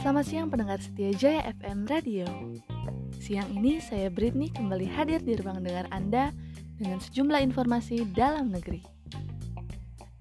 [0.00, 2.24] Selamat siang pendengar setia Jaya FM Radio.
[3.20, 6.32] Siang ini saya Britney kembali hadir di ruang dengar Anda
[6.80, 8.80] dengan sejumlah informasi dalam negeri.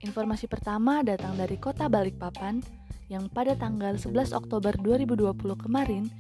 [0.03, 2.59] Informasi pertama datang dari kota Balikpapan
[3.07, 6.11] yang pada tanggal 11 Oktober 2020 kemarin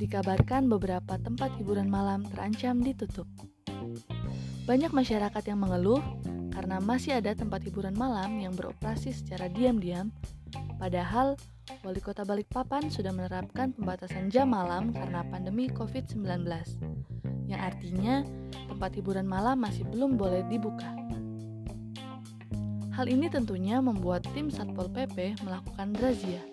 [0.00, 3.28] dikabarkan beberapa tempat hiburan malam terancam ditutup.
[4.64, 6.00] Banyak masyarakat yang mengeluh
[6.48, 10.08] karena masih ada tempat hiburan malam yang beroperasi secara diam-diam,
[10.80, 11.36] padahal
[11.80, 16.44] Wali Kota Balikpapan sudah menerapkan pembatasan jam malam karena pandemi COVID-19,
[17.48, 18.20] yang artinya
[18.68, 20.92] tempat hiburan malam masih belum boleh dibuka.
[22.92, 26.44] Hal ini tentunya membuat tim Satpol PP melakukan razia.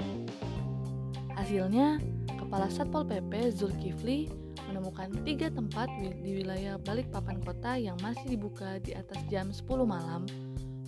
[1.36, 2.00] Hasilnya,
[2.40, 4.32] Kepala Satpol PP Zulkifli
[4.72, 10.24] menemukan tiga tempat di wilayah Balikpapan kota yang masih dibuka di atas jam 10 malam,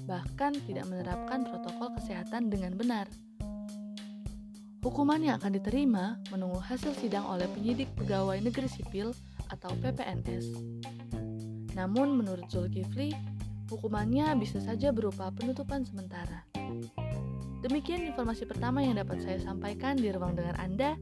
[0.08, 3.10] bahkan tidak menerapkan protokol kesehatan dengan benar.
[4.82, 9.14] Hukuman yang akan diterima menunggu hasil sidang oleh penyidik pegawai negeri sipil
[9.54, 10.58] atau PPNS.
[11.78, 13.14] Namun menurut Zulkifli,
[13.70, 16.50] hukumannya bisa saja berupa penutupan sementara.
[17.62, 20.98] Demikian informasi pertama yang dapat saya sampaikan di ruang dengar Anda.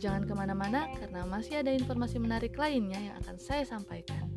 [0.00, 4.32] Jangan ke mana-mana karena masih ada informasi menarik lainnya yang akan saya sampaikan.